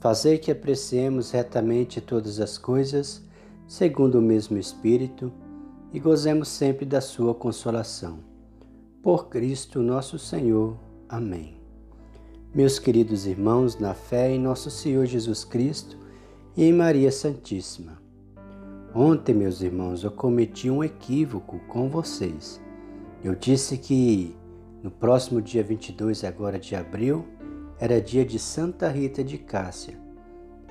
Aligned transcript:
Fazei 0.00 0.38
que 0.38 0.50
apreciemos 0.50 1.32
retamente 1.32 2.00
todas 2.00 2.38
as 2.38 2.56
coisas, 2.56 3.22
segundo 3.66 4.18
o 4.18 4.22
mesmo 4.22 4.56
Espírito, 4.56 5.32
e 5.92 5.98
gozemos 5.98 6.48
sempre 6.48 6.86
da 6.86 7.00
Sua 7.00 7.34
consolação. 7.34 8.20
Por 9.02 9.28
Cristo 9.28 9.82
nosso 9.82 10.18
Senhor. 10.18 10.76
Amém. 11.08 11.56
Meus 12.54 12.78
queridos 12.78 13.26
irmãos, 13.26 13.78
na 13.78 13.92
fé 13.92 14.30
em 14.30 14.38
nosso 14.38 14.70
Senhor 14.70 15.04
Jesus 15.04 15.44
Cristo 15.44 15.98
e 16.56 16.64
em 16.64 16.72
Maria 16.72 17.10
Santíssima. 17.10 18.00
Ontem, 18.94 19.34
meus 19.34 19.60
irmãos, 19.60 20.04
eu 20.04 20.10
cometi 20.10 20.70
um 20.70 20.82
equívoco 20.82 21.58
com 21.68 21.88
vocês. 21.88 22.60
Eu 23.22 23.34
disse 23.34 23.76
que 23.76 24.34
no 24.82 24.90
próximo 24.90 25.42
dia 25.42 25.62
22 25.62 26.22
agora 26.24 26.58
de 26.58 26.76
abril 26.76 27.26
era 27.80 28.00
dia 28.00 28.24
de 28.24 28.38
Santa 28.38 28.88
Rita 28.88 29.22
de 29.22 29.38
Cássia. 29.38 29.96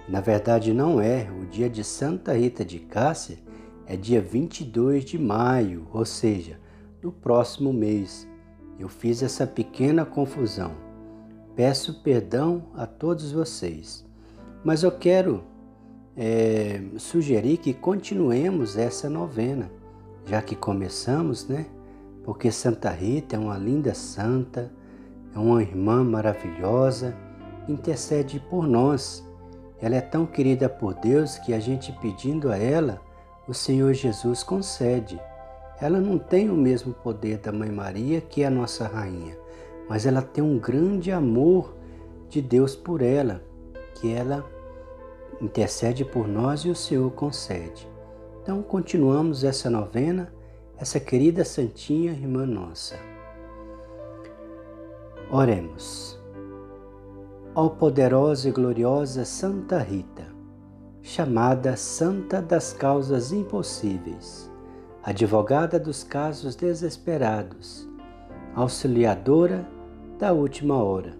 Na 0.09 0.19
verdade, 0.19 0.73
não 0.73 0.99
é. 0.99 1.29
O 1.41 1.45
dia 1.45 1.69
de 1.69 1.83
Santa 1.83 2.33
Rita 2.33 2.65
de 2.65 2.79
Cássia 2.79 3.37
é 3.85 3.95
dia 3.95 4.21
22 4.21 5.05
de 5.05 5.17
maio, 5.17 5.87
ou 5.93 6.05
seja, 6.05 6.59
no 7.01 7.11
próximo 7.11 7.71
mês. 7.71 8.27
Eu 8.77 8.89
fiz 8.89 9.23
essa 9.23 9.47
pequena 9.47 10.05
confusão. 10.05 10.71
Peço 11.55 12.01
perdão 12.03 12.65
a 12.75 12.85
todos 12.85 13.31
vocês. 13.31 14.05
Mas 14.63 14.83
eu 14.83 14.91
quero 14.91 15.43
é, 16.15 16.81
sugerir 16.97 17.57
que 17.57 17.73
continuemos 17.73 18.77
essa 18.77 19.09
novena, 19.09 19.71
já 20.25 20.41
que 20.41 20.55
começamos, 20.55 21.47
né? 21.47 21.67
Porque 22.23 22.51
Santa 22.51 22.91
Rita 22.91 23.37
é 23.37 23.39
uma 23.39 23.57
linda 23.57 23.93
santa 23.93 24.71
é 25.37 25.39
uma 25.39 25.61
irmã 25.61 26.03
maravilhosa, 26.03 27.15
intercede 27.69 28.39
por 28.49 28.67
nós. 28.67 29.23
Ela 29.79 29.97
é 29.97 30.01
tão 30.01 30.25
querida 30.25 30.67
por 30.67 30.95
Deus 30.95 31.37
que 31.37 31.53
a 31.53 31.59
gente 31.59 31.91
pedindo 32.01 32.51
a 32.51 32.57
ela, 32.57 32.99
o 33.47 33.53
Senhor 33.53 33.93
Jesus 33.93 34.41
concede. 34.41 35.21
Ela 35.79 35.99
não 35.99 36.17
tem 36.17 36.49
o 36.49 36.55
mesmo 36.55 36.91
poder 36.91 37.37
da 37.37 37.51
Mãe 37.51 37.69
Maria, 37.69 38.19
que 38.19 38.41
é 38.41 38.47
a 38.47 38.51
nossa 38.51 38.87
rainha, 38.87 39.37
mas 39.87 40.07
ela 40.07 40.23
tem 40.23 40.43
um 40.43 40.57
grande 40.57 41.11
amor 41.11 41.75
de 42.27 42.41
Deus 42.41 42.75
por 42.75 43.03
ela, 43.03 43.43
que 43.93 44.11
ela 44.11 44.43
intercede 45.39 46.03
por 46.03 46.27
nós 46.27 46.61
e 46.61 46.69
o 46.69 46.75
Senhor 46.75 47.11
concede. 47.11 47.87
Então 48.41 48.63
continuamos 48.63 49.43
essa 49.43 49.69
novena, 49.69 50.33
essa 50.79 50.99
querida 50.99 51.45
santinha 51.45 52.11
irmã 52.11 52.43
nossa. 52.43 53.16
Oremos. 55.29 56.17
Ó 57.53 57.67
poderosa 57.67 58.47
e 58.47 58.51
gloriosa 58.51 59.25
Santa 59.25 59.77
Rita, 59.77 60.23
chamada 61.01 61.75
Santa 61.75 62.41
das 62.41 62.71
Causas 62.71 63.33
Impossíveis, 63.33 64.49
advogada 65.03 65.77
dos 65.77 66.01
casos 66.01 66.55
desesperados, 66.55 67.85
auxiliadora 68.55 69.67
da 70.17 70.31
última 70.31 70.81
hora, 70.81 71.17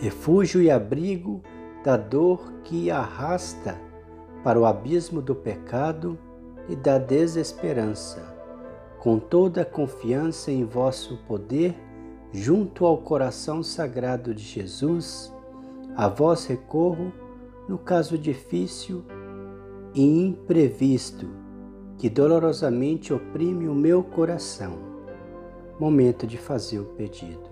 refúgio 0.00 0.60
e 0.60 0.68
abrigo 0.68 1.42
da 1.84 1.96
dor 1.96 2.52
que 2.64 2.90
arrasta 2.90 3.80
para 4.42 4.58
o 4.58 4.66
abismo 4.66 5.22
do 5.22 5.36
pecado 5.36 6.18
e 6.68 6.74
da 6.74 6.98
desesperança, 6.98 8.36
com 8.98 9.16
toda 9.20 9.62
a 9.62 9.64
confiança 9.64 10.50
em 10.50 10.64
vosso 10.64 11.18
poder 11.18 11.89
junto 12.32 12.84
ao 12.86 12.98
coração 12.98 13.62
sagrado 13.62 14.34
de 14.34 14.42
Jesus, 14.42 15.32
a 15.96 16.08
vós 16.08 16.46
recorro 16.46 17.12
no 17.68 17.78
caso 17.78 18.16
difícil 18.16 19.04
e 19.94 20.02
imprevisto 20.02 21.28
que 21.98 22.08
dolorosamente 22.08 23.12
oprime 23.12 23.68
o 23.68 23.74
meu 23.74 24.02
coração. 24.02 24.78
Momento 25.78 26.26
de 26.26 26.38
fazer 26.38 26.78
o 26.78 26.84
pedido. 26.84 27.50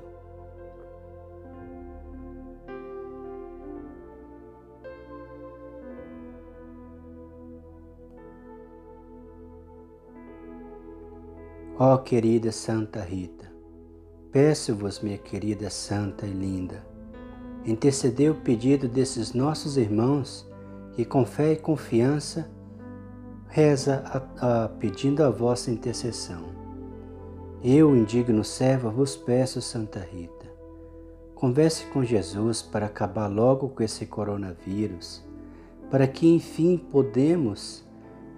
Ó 11.80 11.94
oh, 11.94 11.98
querida 11.98 12.50
Santa 12.50 13.00
Rita, 13.02 13.52
Peço-vos, 14.30 15.00
minha 15.00 15.16
querida 15.16 15.70
santa 15.70 16.26
e 16.26 16.30
linda, 16.30 16.84
intercedei 17.64 18.28
o 18.28 18.34
pedido 18.34 18.86
desses 18.86 19.32
nossos 19.32 19.78
irmãos 19.78 20.46
que 20.92 21.02
com 21.02 21.24
fé 21.24 21.52
e 21.52 21.56
confiança 21.56 22.50
reza 23.48 24.04
a, 24.04 24.64
a, 24.64 24.68
pedindo 24.68 25.24
a 25.24 25.30
vossa 25.30 25.70
intercessão. 25.70 26.44
Eu, 27.64 27.96
indigno 27.96 28.44
servo, 28.44 28.90
vos 28.90 29.16
peço, 29.16 29.62
Santa 29.62 30.00
Rita, 30.00 30.46
converse 31.34 31.86
com 31.86 32.04
Jesus 32.04 32.60
para 32.60 32.84
acabar 32.84 33.28
logo 33.28 33.70
com 33.70 33.82
esse 33.82 34.04
coronavírus, 34.04 35.24
para 35.90 36.06
que 36.06 36.28
enfim 36.28 36.76
podemos, 36.76 37.82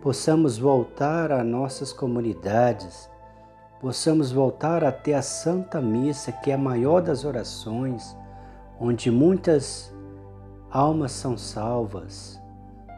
possamos 0.00 0.56
voltar 0.56 1.32
a 1.32 1.42
nossas 1.42 1.92
comunidades, 1.92 3.09
possamos 3.80 4.30
voltar 4.30 4.84
até 4.84 5.14
a 5.14 5.22
Santa 5.22 5.80
Missa, 5.80 6.30
que 6.30 6.50
é 6.50 6.54
a 6.54 6.58
maior 6.58 7.00
das 7.00 7.24
orações, 7.24 8.14
onde 8.78 9.10
muitas 9.10 9.92
almas 10.70 11.12
são 11.12 11.36
salvas, 11.38 12.38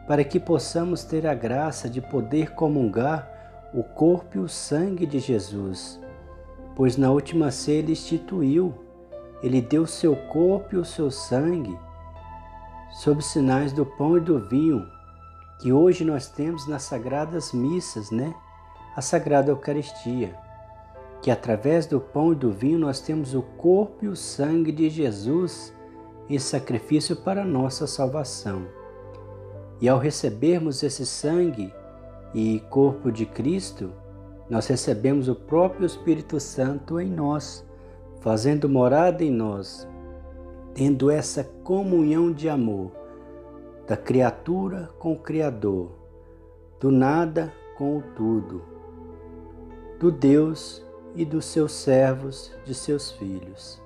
para 0.05 0.25
que 0.25 0.39
possamos 0.41 1.05
ter 1.05 1.25
a 1.25 1.33
graça 1.33 1.89
de 1.89 2.01
poder 2.01 2.51
comungar 2.53 3.29
o 3.73 3.81
corpo 3.81 4.37
e 4.37 4.39
o 4.41 4.49
sangue 4.49 5.05
de 5.05 5.19
Jesus, 5.19 5.99
pois 6.75 6.97
na 6.97 7.09
última 7.09 7.49
ceia 7.49 7.79
ele 7.79 7.93
instituiu, 7.93 8.73
ele 9.41 9.61
deu 9.61 9.87
seu 9.87 10.15
corpo 10.15 10.75
e 10.75 10.77
o 10.77 10.85
seu 10.85 11.09
sangue 11.09 11.79
sob 12.91 13.23
sinais 13.23 13.71
do 13.71 13.85
pão 13.85 14.17
e 14.17 14.19
do 14.19 14.37
vinho, 14.49 14.85
que 15.61 15.71
hoje 15.71 16.03
nós 16.03 16.27
temos 16.27 16.67
nas 16.67 16.83
sagradas 16.83 17.53
missas, 17.53 18.11
né? 18.11 18.35
A 18.95 19.01
Sagrada 19.01 19.49
Eucaristia 19.49 20.42
que 21.23 21.31
através 21.31 21.85
do 21.85 22.01
pão 22.01 22.33
e 22.33 22.35
do 22.35 22.51
vinho 22.51 22.77
nós 22.77 22.99
temos 22.99 23.33
o 23.33 23.41
corpo 23.41 24.03
e 24.03 24.09
o 24.09 24.15
sangue 24.15 24.73
de 24.73 24.89
Jesus 24.89 25.73
em 26.29 26.37
sacrifício 26.37 27.15
para 27.15 27.45
nossa 27.45 27.87
salvação. 27.87 28.67
E 29.79 29.87
ao 29.87 29.97
recebermos 29.97 30.83
esse 30.83 31.05
sangue 31.05 31.73
e 32.33 32.59
corpo 32.69 33.09
de 33.09 33.25
Cristo, 33.25 33.89
nós 34.49 34.67
recebemos 34.67 35.29
o 35.29 35.35
próprio 35.35 35.85
Espírito 35.85 36.41
Santo 36.41 36.99
em 36.99 37.09
nós, 37.09 37.65
fazendo 38.19 38.67
morada 38.67 39.23
em 39.23 39.31
nós, 39.31 39.87
tendo 40.73 41.09
essa 41.09 41.45
comunhão 41.63 42.33
de 42.33 42.49
amor 42.49 42.91
da 43.87 43.95
criatura 43.95 44.89
com 44.99 45.13
o 45.13 45.19
Criador, 45.19 45.89
do 46.81 46.91
nada 46.91 47.53
com 47.77 47.97
o 47.97 48.01
tudo, 48.13 48.61
do 50.01 50.11
Deus 50.11 50.82
e 51.15 51.23
dos 51.25 51.45
seus 51.45 51.71
servos, 51.71 52.51
de 52.65 52.73
seus 52.73 53.11
filhos. 53.11 53.81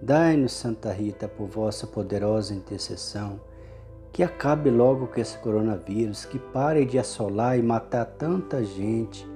Dai-nos, 0.00 0.52
Santa 0.52 0.92
Rita, 0.92 1.26
por 1.26 1.46
vossa 1.46 1.86
poderosa 1.86 2.54
intercessão, 2.54 3.40
que 4.12 4.22
acabe 4.22 4.70
logo 4.70 5.08
com 5.08 5.20
esse 5.20 5.36
coronavírus, 5.38 6.24
que 6.24 6.38
pare 6.38 6.84
de 6.84 6.98
assolar 6.98 7.58
e 7.58 7.62
matar 7.62 8.04
tanta 8.04 8.62
gente, 8.64 9.28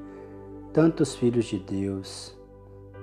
tantos 0.73 1.15
filhos 1.15 1.47
de 1.47 1.59
Deus. 1.59 2.37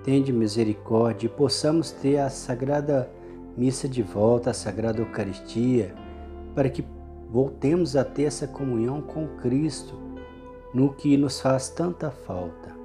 Tende 0.04 0.32
misericórdia 0.32 1.28
e 1.28 1.30
possamos 1.30 1.92
ter 1.92 2.18
a 2.18 2.30
Sagrada 2.30 3.12
Missa 3.58 3.90
de 3.90 4.02
volta, 4.02 4.52
a 4.52 4.54
Sagrada 4.54 5.02
Eucaristia, 5.02 5.94
para 6.56 6.70
que 6.70 6.86
voltemos 7.30 7.96
a 7.96 8.06
ter 8.06 8.24
essa 8.24 8.48
comunhão 8.48 9.02
com 9.02 9.28
Cristo, 9.38 9.96
no 10.74 10.94
que 10.94 11.18
nos 11.18 11.42
faz 11.42 11.70
tanta 11.70 12.10
falta. 12.10 12.79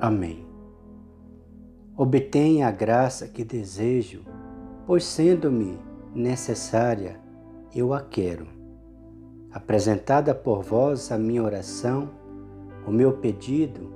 Amém. 0.00 0.46
Obtenha 1.96 2.68
a 2.68 2.70
graça 2.70 3.26
que 3.26 3.42
desejo, 3.42 4.22
pois 4.86 5.02
sendo-me 5.02 5.76
necessária, 6.14 7.20
eu 7.74 7.92
a 7.92 8.00
quero. 8.00 8.46
apresentada 9.50 10.34
por 10.34 10.62
vós 10.62 11.10
a 11.10 11.18
minha 11.18 11.42
oração, 11.42 12.10
o 12.86 12.92
meu 12.92 13.14
pedido, 13.14 13.92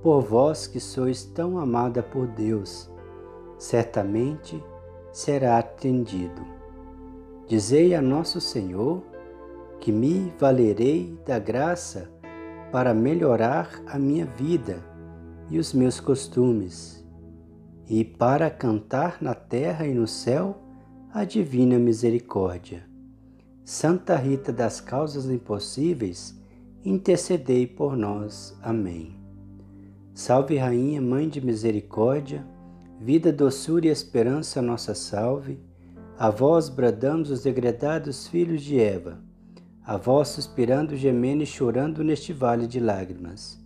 por 0.00 0.20
vós 0.20 0.68
que 0.68 0.78
sois 0.78 1.24
tão 1.24 1.58
amada 1.58 2.02
por 2.02 2.28
Deus, 2.28 2.88
certamente 3.58 4.62
será 5.10 5.58
atendido. 5.58 6.42
Dizei 7.48 7.94
a 7.94 8.02
nosso 8.02 8.40
Senhor 8.40 9.02
que 9.80 9.90
me 9.90 10.32
valerei 10.38 11.18
da 11.26 11.38
graça 11.38 12.08
para 12.70 12.94
melhorar 12.94 13.82
a 13.86 13.98
minha 13.98 14.26
vida 14.26 14.95
e 15.50 15.58
os 15.58 15.72
meus 15.72 16.00
costumes, 16.00 17.04
e 17.88 18.04
para 18.04 18.50
cantar 18.50 19.18
na 19.20 19.34
terra 19.34 19.86
e 19.86 19.94
no 19.94 20.06
céu 20.06 20.62
a 21.12 21.24
divina 21.24 21.78
misericórdia. 21.78 22.84
Santa 23.64 24.16
Rita 24.16 24.52
das 24.52 24.80
Causas 24.80 25.28
Impossíveis, 25.28 26.38
intercedei 26.84 27.66
por 27.66 27.96
nós. 27.96 28.56
Amém. 28.62 29.16
Salve, 30.14 30.56
Rainha, 30.56 31.00
Mãe 31.00 31.28
de 31.28 31.44
Misericórdia, 31.44 32.46
vida, 33.00 33.32
doçura 33.32 33.86
e 33.86 33.90
esperança, 33.90 34.62
nossa 34.62 34.94
salve. 34.94 35.58
A 36.18 36.30
vós 36.30 36.68
bradamos 36.68 37.30
os 37.30 37.42
degredados 37.42 38.26
filhos 38.26 38.62
de 38.62 38.80
Eva, 38.80 39.20
a 39.84 39.96
vós 39.96 40.28
suspirando, 40.28 40.96
gemendo 40.96 41.42
e 41.42 41.46
chorando 41.46 42.02
neste 42.02 42.32
vale 42.32 42.66
de 42.66 42.80
lágrimas. 42.80 43.65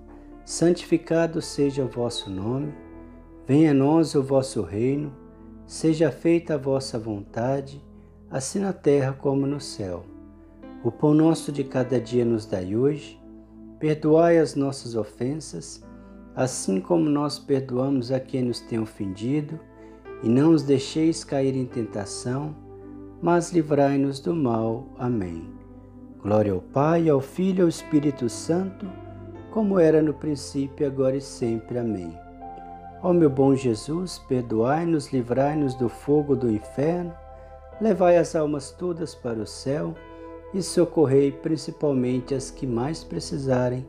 santificado 0.45 1.41
seja 1.41 1.83
o 1.83 1.87
vosso 1.87 2.29
nome, 2.29 2.73
venha 3.47 3.71
a 3.71 3.73
nós 3.73 4.15
o 4.15 4.23
vosso 4.23 4.61
reino, 4.61 5.13
seja 5.65 6.11
feita 6.11 6.55
a 6.55 6.57
vossa 6.57 6.99
vontade, 6.99 7.83
assim 8.29 8.59
na 8.59 8.73
terra 8.73 9.13
como 9.13 9.45
no 9.45 9.59
céu. 9.59 10.05
O 10.83 10.91
pão 10.91 11.13
nosso 11.13 11.51
de 11.51 11.63
cada 11.63 11.99
dia 11.99 12.25
nos 12.25 12.45
dai 12.45 12.75
hoje, 12.75 13.21
perdoai 13.79 14.37
as 14.37 14.55
nossas 14.55 14.95
ofensas, 14.95 15.83
assim 16.35 16.79
como 16.79 17.09
nós 17.09 17.37
perdoamos 17.37 18.11
a 18.11 18.19
quem 18.19 18.43
nos 18.43 18.59
tem 18.61 18.79
ofendido, 18.79 19.59
e 20.23 20.29
não 20.29 20.51
os 20.51 20.63
deixeis 20.63 21.23
cair 21.23 21.55
em 21.55 21.65
tentação, 21.65 22.55
mas 23.21 23.51
livrai-nos 23.51 24.19
do 24.19 24.35
mal. 24.35 24.87
Amém. 24.97 25.49
Glória 26.21 26.53
ao 26.53 26.61
Pai, 26.61 27.09
ao 27.09 27.19
Filho 27.19 27.59
e 27.59 27.61
ao 27.63 27.67
Espírito 27.67 28.29
Santo, 28.29 28.87
como 29.51 29.77
era 29.79 30.01
no 30.01 30.13
princípio, 30.13 30.87
agora 30.87 31.15
e 31.15 31.21
sempre. 31.21 31.77
Amém. 31.77 32.17
Ó 33.03 33.13
meu 33.13 33.29
bom 33.29 33.55
Jesus, 33.55 34.19
perdoai-nos, 34.19 35.11
livrai-nos 35.11 35.75
do 35.75 35.89
fogo 35.89 36.35
do 36.35 36.49
inferno, 36.49 37.13
levai 37.79 38.17
as 38.17 38.35
almas 38.35 38.71
todas 38.71 39.13
para 39.13 39.39
o 39.39 39.47
céu 39.47 39.93
e 40.53 40.61
socorrei 40.61 41.31
principalmente 41.31 42.35
as 42.35 42.51
que 42.51 42.67
mais 42.67 43.03
precisarem 43.03 43.85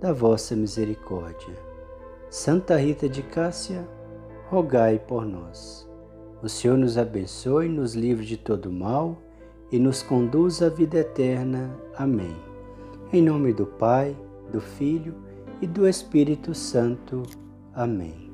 da 0.00 0.12
vossa 0.12 0.56
misericórdia. 0.56 1.54
Santa 2.30 2.76
Rita 2.76 3.08
de 3.08 3.22
Cássia, 3.22 3.88
rogai 4.50 4.98
por 4.98 5.24
nós. 5.24 5.88
O 6.42 6.48
Senhor 6.48 6.76
nos 6.76 6.98
abençoe, 6.98 7.68
nos 7.68 7.94
livre 7.94 8.24
de 8.24 8.36
todo 8.36 8.70
mal 8.70 9.16
e 9.70 9.78
nos 9.78 10.02
conduz 10.02 10.62
à 10.62 10.68
vida 10.68 10.98
eterna. 10.98 11.74
Amém. 11.96 12.36
Em 13.12 13.22
nome 13.22 13.52
do 13.52 13.66
Pai, 13.66 14.16
do 14.52 14.60
Filho 14.60 15.14
e 15.60 15.66
do 15.66 15.86
Espírito 15.86 16.54
Santo. 16.54 17.22
Amém. 17.74 18.28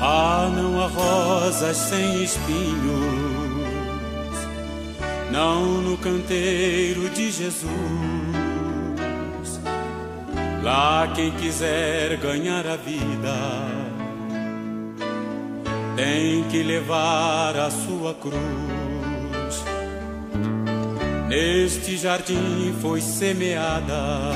Ah, 0.00 0.52
não 0.54 0.80
há 0.80 0.86
rosas 0.86 1.76
sem 1.76 2.22
espinhos, 2.22 2.46
não 5.32 5.82
no 5.82 5.98
canteiro 5.98 7.10
de 7.10 7.30
Jesus. 7.30 8.45
Lá 10.66 11.06
quem 11.14 11.30
quiser 11.30 12.16
ganhar 12.16 12.66
a 12.66 12.74
vida 12.74 13.36
tem 15.94 16.42
que 16.50 16.60
levar 16.60 17.56
a 17.56 17.70
sua 17.70 18.12
cruz. 18.14 18.34
Neste 21.28 21.96
jardim 21.96 22.74
foi 22.82 23.00
semeada 23.00 24.32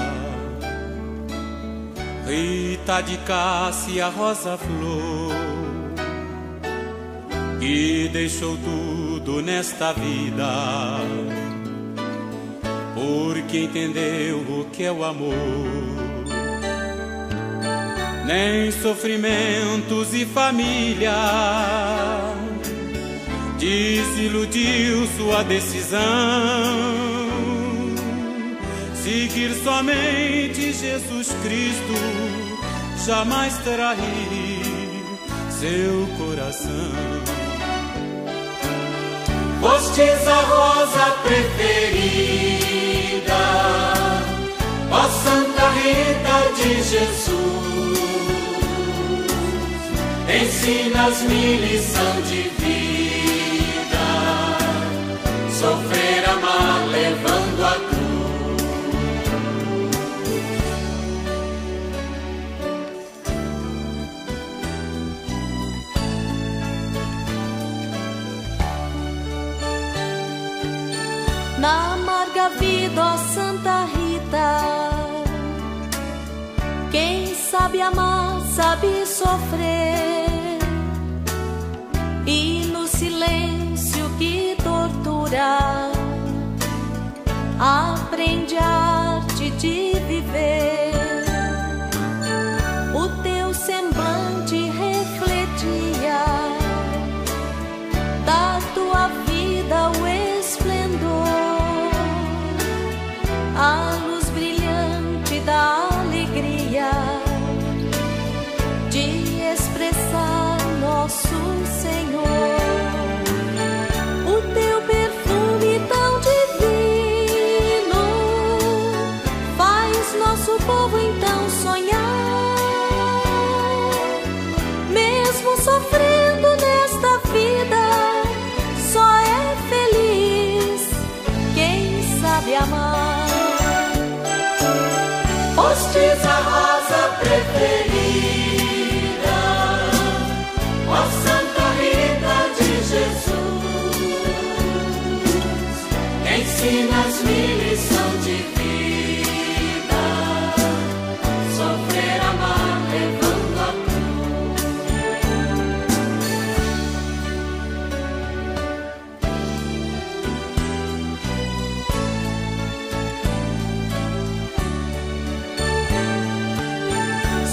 Rita 2.28 3.00
de 3.00 3.16
Cássia 3.16 4.06
Rosa 4.06 4.56
Flor 4.56 5.34
que 7.58 8.08
deixou 8.12 8.56
tudo 8.56 9.42
nesta 9.42 9.92
vida, 9.92 10.46
porque 12.94 13.64
entendeu 13.64 14.38
o 14.38 14.66
que 14.70 14.84
é 14.84 14.92
o 14.92 15.02
amor. 15.02 16.09
Nem 18.26 18.70
sofrimentos 18.70 20.14
e 20.14 20.24
família 20.26 21.12
desiludiu 23.60 25.06
sua 25.18 25.42
decisão. 25.44 26.00
Seguir 28.94 29.54
somente 29.62 30.72
Jesus 30.72 31.28
Cristo, 31.42 31.94
jamais 33.06 33.56
trair 33.58 34.60
seu 35.50 36.06
coração. 36.16 36.92
Fostes 39.60 40.26
a 40.26 40.40
rosa 40.42 41.10
preferida, 41.22 42.62
ó 44.90 45.02
Santa 45.08 45.68
Rita 45.70 46.52
de 46.56 46.82
Jesus. 46.82 47.39
Ensinas-me 50.32 51.56
lição 51.56 52.22
de 52.22 52.42
vida, 52.60 54.06
sofrer, 55.50 56.28
amar, 56.30 56.86
levando 56.88 57.64
a 57.64 57.74
cruz. 57.74 58.00
na 71.60 71.92
amarga 71.94 72.48
vida, 72.58 73.02
ó 73.04 73.16
Santa 73.18 73.84
Rita. 73.84 75.00
Quem 76.90 77.34
sabe 77.34 77.80
amar, 77.80 78.40
sabe 78.56 79.06
sofrer, 79.06 80.19
que 84.20 84.54
tortura, 84.62 85.90
aprende 87.58 88.54
a 88.58 89.16
arte 89.16 89.50
de 89.52 89.98
viver. 90.06 90.79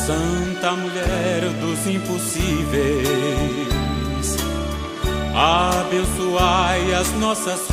Santa 0.05 0.71
Mulher 0.73 1.41
dos 1.59 1.87
Impossíveis, 1.87 2.37
abençoai 5.35 6.93
as 6.93 7.11
nossas 7.13 7.67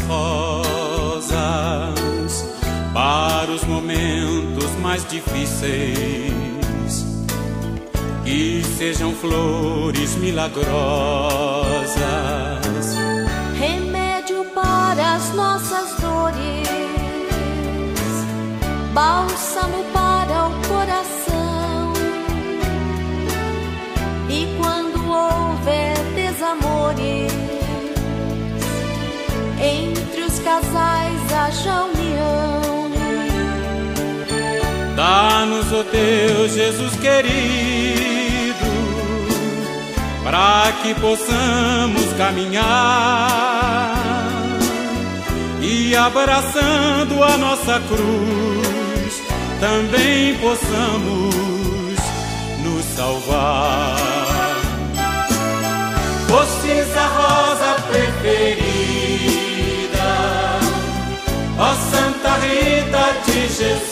para 2.92 3.50
os 3.50 3.64
momentos 3.64 4.70
mais 4.80 5.06
difíceis. 5.08 6.34
Que 8.24 8.62
sejam 8.78 9.12
flores 9.14 10.16
milagrosas, 10.16 10.64
remédio 13.58 14.44
para 14.54 15.16
as 15.16 15.34
nossas 15.34 15.94
dores, 16.00 16.66
bálsamo 18.94 19.84
para 19.92 20.03
haja 31.44 31.84
união. 31.84 32.90
Dá-nos, 34.96 35.72
ó 35.72 35.82
Deus 35.82 36.52
Jesus 36.52 36.94
querido, 36.96 38.54
para 40.22 40.72
que 40.82 40.94
possamos 40.94 42.12
caminhar 42.16 43.94
e 45.60 45.96
abraçando 45.96 47.22
a 47.22 47.36
nossa 47.36 47.80
cruz, 47.80 49.22
também 49.60 50.36
possamos 50.36 51.96
nos 52.62 52.84
salvar. 52.96 53.96
Postes 56.28 56.96
a 56.96 57.06
rosa 57.06 57.74
preferida, 57.88 58.63
de 63.12 63.48
Jesus, 63.48 63.84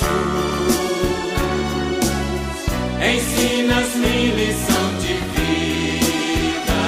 ensinas-me 2.98 4.16
lição 4.32 4.86
de 5.00 5.14
vida, 5.34 6.82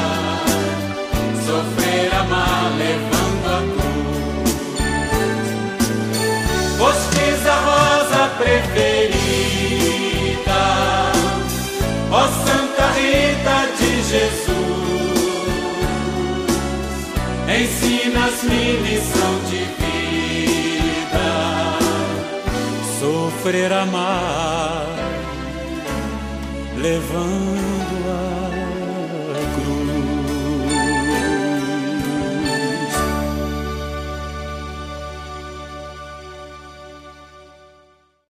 sofrer, 1.44 2.08
amar, 2.14 2.72
levando 2.78 3.46
a 3.46 3.58
cruz. 3.74 4.54
Postes 6.78 7.40
a 7.46 7.56
rosa 7.56 8.22
preferida, 8.38 9.52
ó 12.10 12.22
Santa 12.26 12.86
Rita 12.96 13.58
de 13.78 13.92
Jesus, 14.02 14.54
ensinas-me 17.48 18.62
lição 18.82 19.34
de 19.50 19.58
vida. 19.58 20.03
Sofrer, 23.44 23.70
amar, 23.74 24.86
levando 26.78 27.82
a 27.82 27.83